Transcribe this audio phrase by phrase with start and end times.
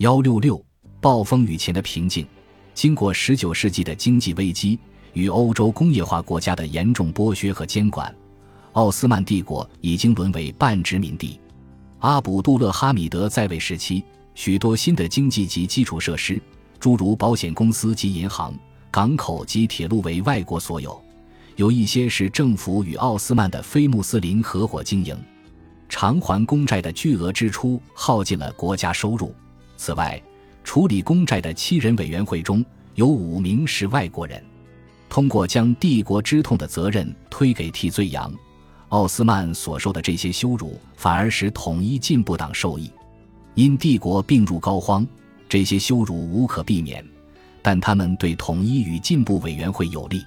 [0.00, 0.58] 幺六六
[0.98, 2.26] 暴风雨前的平静。
[2.72, 4.78] 经过十九世纪的经济危机
[5.12, 8.14] 与欧洲工业化国家的严重剥削和监管，
[8.72, 11.38] 奥斯曼帝国已经沦为半殖民地。
[11.98, 14.02] 阿卜杜勒哈米德在位时期，
[14.34, 16.40] 许多新的经济及基础设施，
[16.78, 18.54] 诸如保险公司及银行、
[18.90, 20.98] 港口及铁路为外国所有，
[21.56, 25.14] 有一些是政府与奥斯曼的非穆斯林合伙经营。
[25.90, 29.34] 偿还公债的巨额支出耗尽了国家收入。
[29.80, 30.22] 此外，
[30.62, 32.62] 处理公债的七人委员会中
[32.96, 34.44] 有五名是外国人。
[35.08, 38.30] 通过将帝国之痛的责任推给替罪羊，
[38.90, 42.92] 奥斯曼所受的这些羞辱反而使统一进步党受益。
[43.54, 45.06] 因帝国病入膏肓，
[45.48, 47.02] 这些羞辱无可避免，
[47.62, 50.22] 但他们对统一与进步委员会有利。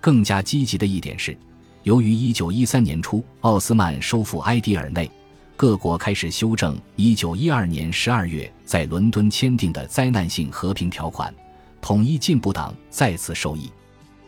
[0.00, 1.36] 更加积极的一点是。
[1.82, 5.10] 由于1913年初奥斯曼收复埃迪尔内，
[5.56, 11.32] 各国开始修正1912年12月在伦敦签订的灾难性和平条款，
[11.80, 13.70] 统一进步党再次受益。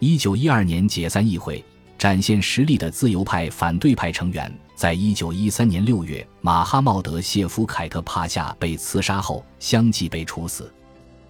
[0.00, 1.62] 1912年解散议会，
[1.98, 10.72] 展现实力的自由派反对派成员，在1913年6月马哈茂德谢夫凯特帕夏被刺杀后，相继被处死。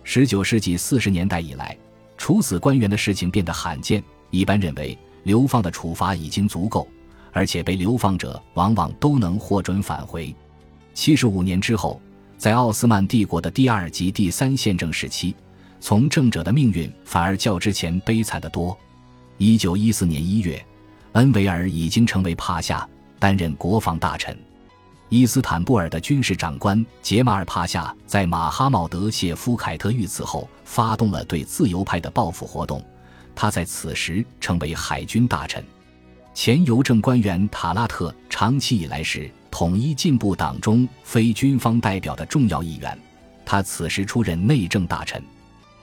[0.06, 1.76] 19世纪40年代以来，
[2.16, 4.96] 处死官员的事情变得罕见，一般认为。
[5.24, 6.88] 流放的处罚已经足够，
[7.32, 10.34] 而且被流放者往往都能获准返回。
[10.94, 12.00] 七十五年之后，
[12.36, 15.34] 在奥斯曼帝国的第二及第三宪政时期，
[15.80, 18.76] 从政者的命运反而较之前悲惨得多。
[19.38, 20.62] 一九一四年一月，
[21.12, 22.86] 恩维尔已经成为帕夏，
[23.18, 24.36] 担任国防大臣。
[25.08, 32.84] 伊斯坦布尔的军事长官杰马尔帕夏在马哈茂德谢夫凯特遇刺后，发动了对自由派的报复活动。
[33.34, 35.64] 他在此时成为海军大臣，
[36.32, 42.98] 前邮政官员塔拉特长期以来是统一进步党中非军方代表的重要一员。
[43.44, 45.22] 他此时出任内政大臣。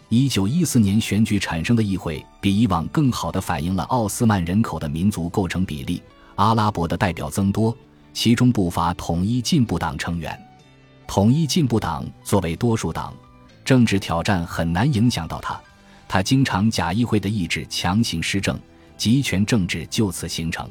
[0.09, 6.01] 一九一四年选举产生的议会比以往更好地反映了奥斯曼人口的民族构成比例，
[6.35, 7.75] 阿拉伯的代表增多，
[8.13, 10.39] 其中不乏统一进步党成员。
[11.05, 13.13] 统一进步党作为多数党，
[13.65, 15.59] 政治挑战很难影响到他。
[16.07, 18.57] 他经常假议会的意志强行施政，
[18.97, 20.67] 集权政治就此形成。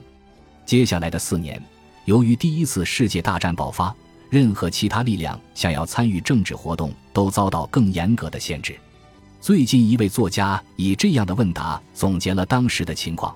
[0.65, 1.63] 接下来的四年，
[2.05, 3.95] 由于第一次世界大战爆发，
[4.29, 8.77] 任何其他力量想要参与政治活动都遭到更严格的限制。
[9.41, 13.35] 最近一位作家以这样的问答总结了当时的情况：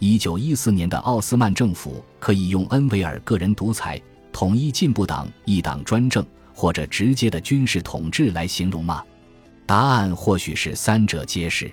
[0.00, 4.00] 一九一四年的奥斯曼政府可以用恩维尔个人独裁、
[4.32, 9.04] 统一进步党一党专政或者直接的军事统治来形容吗？
[9.66, 11.72] 答案或许是三者皆是。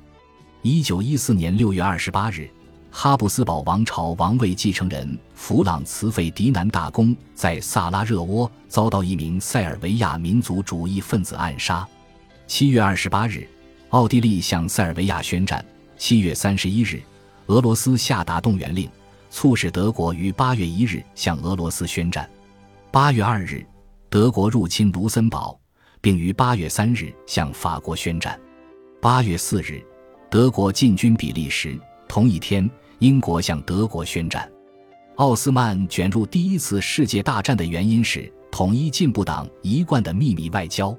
[0.61, 2.49] 一九一四年六月二十八日，
[2.91, 11.87] 哈布斯堡王朝王位继承人弗朗茨费迪南大公在萨拉热窝遭到一名塞尔维亚民族主义分子暗杀。
[12.45, 13.47] 七月二十八日，
[13.89, 15.63] 奥地利向塞尔维亚宣战。
[15.97, 17.01] 七月三十一日，
[17.45, 18.89] 俄罗斯下达动员令，
[19.29, 22.29] 促使德国于八月一日向俄罗斯宣战。
[22.91, 23.65] 八月二日，
[24.09, 25.57] 德国入侵卢森堡。
[26.01, 28.39] 并于八月三日向法国宣战。
[29.01, 29.83] 八月四日，
[30.31, 31.77] 德国进军比利时。
[32.07, 32.69] 同一天，
[32.99, 34.49] 英国向德国宣战。
[35.15, 40.95] 奥斯曼卷入第一次世界大战的原因是统一进步党一贯的秘密外交。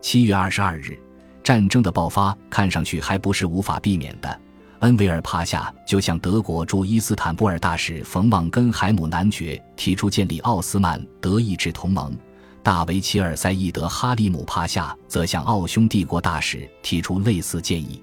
[0.00, 0.98] 七月二十二日，
[1.42, 4.40] 战争的爆发看上去还不是无法避免的。
[4.80, 12.16] 恩维尔帕夏就向德国驻伊斯坦布尔大使冯旺根海姆男爵提出建立奥斯曼德意志同盟。
[12.62, 18.02] 大维齐尔塞伊德哈利姆帕夏则向奥匈帝国大使提出类似建议，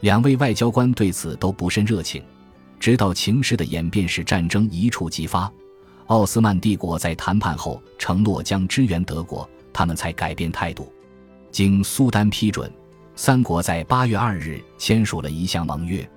[0.00, 2.22] 两位外交官对此都不甚热情。
[2.78, 5.52] 直到情势的演变使战争一触即发，
[6.06, 10.90] 奥斯曼帝国在谈判后承诺将支援德国，他们才改变态度。
[11.50, 12.72] 经苏丹批准，
[13.14, 16.08] 三国在八月二日签署了一项盟约，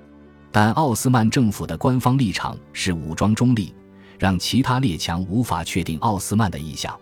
[0.53, 3.75] 但奥斯曼政府的官方立场是武装中立，
[4.17, 6.97] 让其他列强无法确定奥斯曼的意向。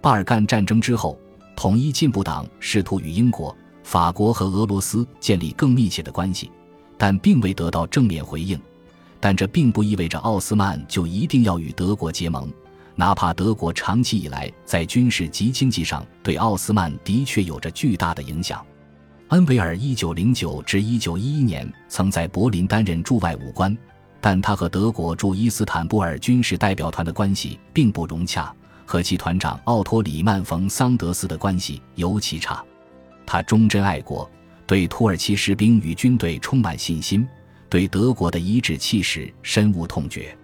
[0.00, 1.18] 巴尔干战争之后，
[1.54, 6.50] 统一进步党试图与英国、法国和俄罗斯建立更密切的关系，
[6.98, 8.58] 但并未得到正面回应。
[9.20, 12.50] 但这并不意味着奥斯曼就一定要与德国结盟，
[12.94, 18.64] 哪怕德国长期以来在军事及经济上对奥斯曼的确有着巨大的影响。
[19.28, 23.76] 恩维尔1909至1911年曾在柏林担任驻外武官，
[24.20, 28.54] 但他和德国驻伊斯坦布尔军事代表团的关系并不融洽。
[28.86, 32.62] 和其团长奥托·里曼·冯·桑德斯的关系尤其差。
[33.26, 34.30] 他忠贞爱国，
[34.66, 37.26] 对土耳其士兵与军队充满信心，
[37.68, 40.36] 对德国的颐指气使深恶痛绝。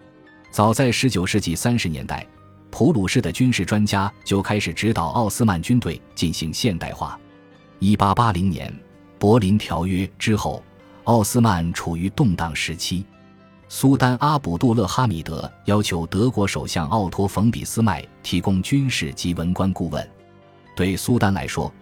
[0.51, 2.27] 早在19世纪30年代，
[2.71, 7.19] 普鲁士的军事专家就开始指导奥斯曼军队进行现代化。
[7.79, 8.73] 一八八零年，
[9.19, 10.63] 柏林条约之后，
[11.05, 13.05] 奥斯曼处于动荡时期。
[13.69, 20.11] 苏丹阿卜杜勒哈米德要求德国首相奥托·冯·俾斯麦提供军事及文官顾问。
[20.75, 21.73] 对苏丹来说，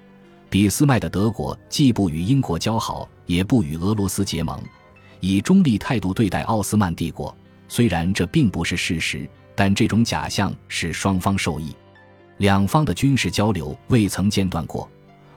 [0.50, 4.60] 俾斯麦的德国既不与英国交好，也不与俄罗斯结盟，
[5.20, 7.34] 以中立态度对待奥斯曼帝国。
[7.68, 11.74] 虽然这并不是事实，但这种假象使双方受益。
[12.38, 14.88] 两方的军事交流未曾间断过，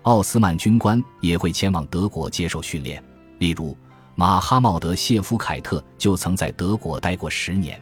[0.04, 3.04] 奥斯曼军官也会前往德国接受训练，
[3.40, 3.76] 例如。
[4.14, 7.82] 马哈茂德·谢夫凯特就曾在德国待过十年，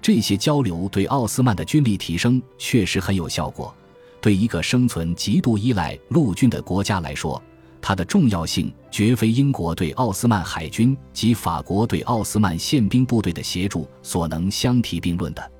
[0.00, 3.74] 这些交流对奥斯曼的军力提升确实很有效果。
[4.26, 7.40] 对一个生存极度依赖陆军的国家来说，
[7.80, 15.52] 它的重要性绝非英国对奥斯曼海军及法国对奥斯曼宪兵部队的协助所能相提并论的。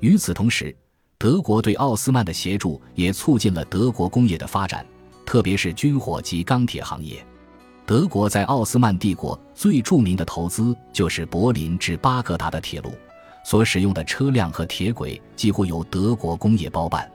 [0.00, 0.74] 与此同时，
[1.18, 4.86] 德国对奥斯曼的协助也促进了德国工业的发展，
[5.26, 7.22] 特别是军火及钢铁行业。
[7.84, 12.92] 德国在奥斯曼帝国最著名的投资就是柏林至巴格达的铁路，
[13.44, 17.06] 所使用的车辆和铁轨几乎由德国工业包办。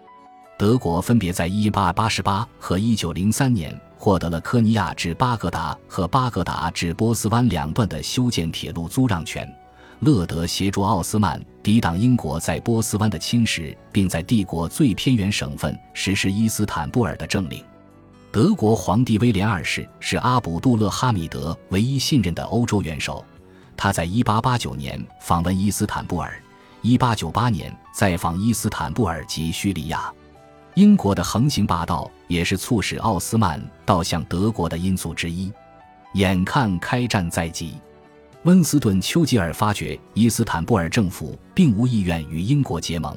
[0.62, 9.52] 德国分别在1888和1903年获得了科尼亚至巴格达和巴格达至波斯湾两段的修建铁路租让权。
[10.02, 17.66] 乐德协助奥斯曼抵挡英国在波斯湾的侵蚀，并在帝国最偏远省份实施伊斯坦布尔的政令。
[18.32, 23.26] 德国皇帝威廉二世是阿卜杜勒哈米德唯一信任的欧洲元首。
[23.76, 26.32] 他在1889年访问伊斯坦布尔
[26.84, 30.14] ，1898年再访伊斯坦布尔及叙利亚。
[30.76, 35.52] 英国的横行霸道也是促使奥斯曼倒向德国的因素之一。
[36.14, 37.76] 眼看开战在即，
[38.44, 43.16] 温斯顿·丘吉尔发觉伊斯坦布尔政府并无意愿与英国结盟。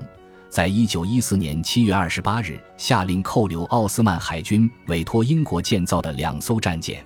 [0.50, 7.04] 在一九一四年七月二十八日，下令扣留奥斯曼海军委托英国建造的两艘战舰，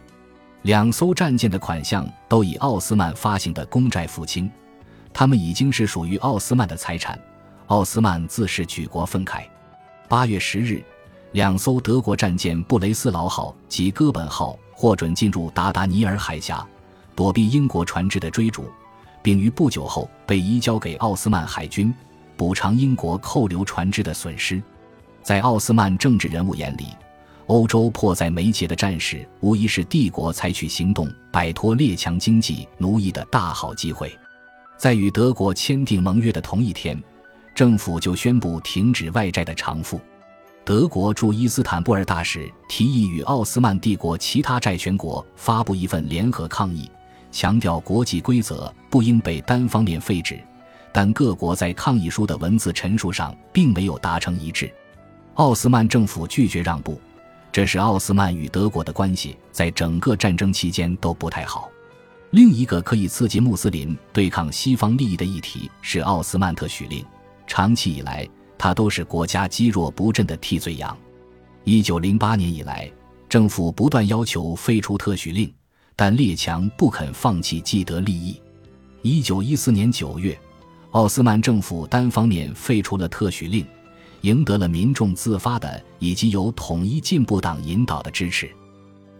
[0.62, 4.50] 两艘战舰的款项都以奥斯曼发行的公债付清，
[5.12, 7.18] 他们已经是属于奥斯曼的财产。
[7.68, 9.44] 奥斯曼自是举国愤慨。
[10.08, 10.82] 八月十日，
[11.32, 16.66] 两艘德国战舰布雷斯劳号及哥本号获准进入达达尼尔海峡，
[17.14, 18.64] 躲避英国船只的追逐，
[19.22, 21.94] 并于不久后被移交给奥斯曼海军。
[22.38, 24.62] 补偿英国扣留船只的损失，
[25.22, 26.86] 在奥斯曼政治人物眼里，
[27.48, 34.10] 欧洲迫在眉睫的战事无疑是帝国采取行动摆脱列强经济奴役的大好机会。
[34.78, 36.98] 在与德国签订盟约的同一天，
[37.54, 40.00] 政府就宣布停止外债的偿付。
[40.64, 46.90] 德国驻伊斯坦布尔大使提议与奥斯曼帝国其他债权国发布一份联合抗议，
[47.32, 50.38] 强调国际规则不应被单方面废止。
[50.92, 54.70] 但各国在抗议书的文字陈述上并没有达成一致，
[55.34, 57.00] 奥斯曼政府拒绝让步，
[57.52, 61.70] 这使奥斯曼与德国的关系在整个战争期间都不太好。
[62.30, 67.04] 另一个可以刺激穆斯林对抗西方利益的议题是奥斯曼特许令，
[67.48, 70.96] 长期以来，它都是国家积弱不振的替罪羊。
[71.64, 72.88] 一九零八年以来，
[73.28, 75.52] 政府不断要求废除特许令，
[75.96, 78.40] 但列强不肯放弃既得利益。
[79.02, 80.38] 一九一四年九月。
[80.92, 83.64] 奥斯曼政府单方面废除了特许令，
[84.22, 88.50] 赢得了民众自发的以及由统一进步党引导的支持。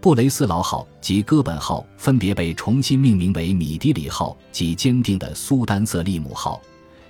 [0.01, 6.59] 布雷斯劳号及哥本号分别被重新命名为米迪里号及坚定的苏丹瑟利姆号，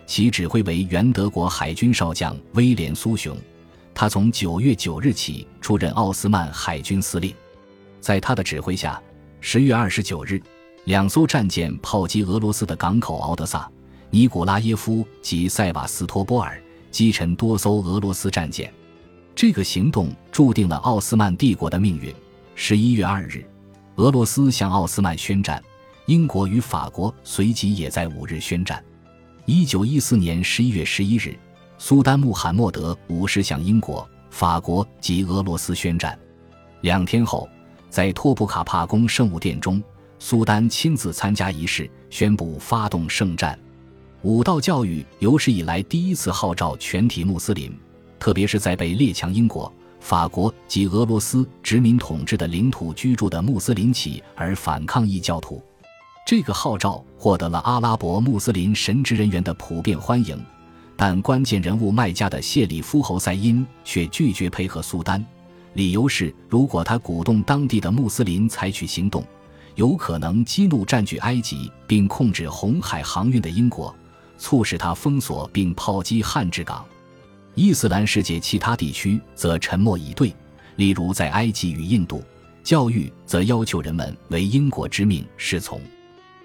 [0.10, 3.38] 其指挥为原德国海军少将威廉苏雄，
[3.94, 7.32] 他从九月九日起出任奥斯曼海军司令。
[8.02, 9.00] 在他的指挥下，
[9.40, 10.42] 十月二十九日，
[10.86, 13.70] 两艘战舰炮击俄罗斯的港口敖德萨。
[14.10, 18.74] 尼古拉耶夫及塞瓦斯托波尔击沉多艘俄罗斯战舰，
[19.36, 22.12] 这个行动注定了奥斯曼帝国的命运。
[22.56, 23.46] 十一月二日，
[23.98, 25.64] 俄罗斯向奥斯曼宣战，
[26.08, 28.84] 英国与法国随即也在五日宣战。
[29.52, 31.36] 一九一四年十一月十一日，
[31.80, 36.16] 苏丹穆罕默德五世向英国、法国及俄罗斯宣战。
[36.82, 37.50] 两天后，
[37.90, 39.82] 在托普卡帕宫圣物殿中，
[40.20, 43.60] 苏丹亲自参加仪式，宣布发动圣战。
[44.22, 47.76] 武道教育有史以来第一次号召全体穆斯林，
[48.20, 55.60] 特别是在被列强英国、法国及俄罗斯殖民统治的领土居住的穆斯林起而反抗异教徒。
[56.30, 60.40] 这个号召获得了阿拉伯穆斯林神职人员的普遍欢迎，
[60.96, 65.26] 但关键人物麦加的谢里夫侯赛因却拒绝配合苏丹，
[65.74, 69.26] 理由是如果他鼓动当地的穆斯林采取行动，
[69.74, 73.92] 有可能激怒占据埃及并控制红海航运的英国。
[74.38, 76.86] 促使他封锁并炮击汉治港。
[77.56, 80.32] 伊斯兰世界其他地区则沉默以对，
[80.76, 82.24] 例如在埃及与印度，
[82.64, 85.82] 教育则要求人们为英国之命是从。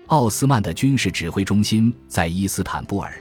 [0.08, 3.14] 奥斯曼的军事指挥中心在伊斯坦布尔，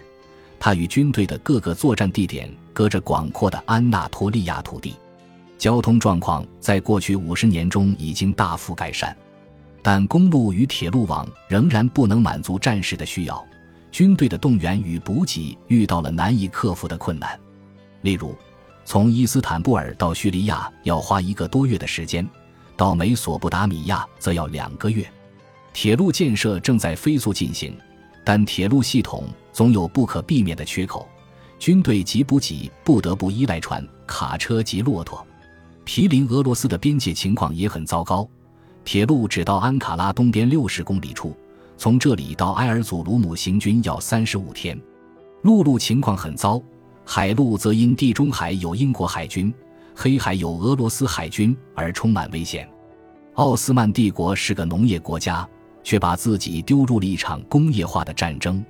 [0.59, 4.95] 他与军队的各个作战地点隔着广阔的安纳托利亚土地。
[5.57, 9.15] 交通状况在过去五十年中已经大幅改善，
[9.81, 13.43] 但公路与铁路网仍然不能满足战士的需要。
[13.89, 17.39] 军队的动员与补给遇到了难以克服的困难，
[18.01, 18.35] 例如，
[18.83, 22.27] 从伊斯坦布尔到叙利亚要花一个多月的时间，
[22.75, 25.09] 到美索不达米亚则要两个月。
[25.73, 27.75] 铁路建设正在飞速进行，
[28.23, 31.07] 但铁路系统总有不可避免的缺口，
[31.57, 35.25] 军队及补给不得不依赖船、卡车及骆驼。
[35.83, 38.27] 毗邻俄罗斯的边界情况也很糟糕，
[38.85, 41.35] 铁路只到安卡拉东边六十公里处。
[41.75, 44.79] 从这里到埃尔祖鲁姆行军要三十五天，
[45.41, 46.61] 陆路情况很糟，
[47.03, 49.53] 海路则因地中海有英国海军、
[49.95, 52.69] 黑海有俄罗斯海军而充满危险。
[53.33, 55.45] 奥斯曼帝国是个农业国家，
[55.83, 58.63] 却把自己丢入了一场工业化的战争。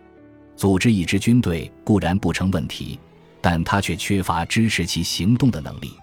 [0.56, 3.00] 组织一支军队固然不成问题，
[3.42, 5.94] 但他却缺乏支持其行动的能力。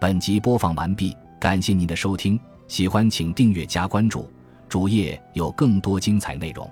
[0.00, 4.30] 本集播放完毕，感谢您的收听，喜欢请订阅加关注。
[4.68, 6.70] 主页有更多精彩内容。